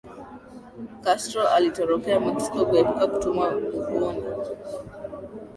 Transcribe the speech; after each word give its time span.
Castro 1.03 1.47
alitorokea 1.47 2.19
Mexico 2.19 2.65
kuepuka 2.65 3.07
kutuwa 3.07 3.53
nguvuni 3.55 4.23